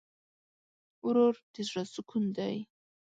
[1.05, 2.55] ورور د زړه سکون دی.